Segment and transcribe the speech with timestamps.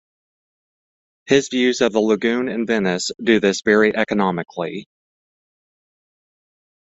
[1.27, 4.87] His views of the lagoon in Venice do this very economically.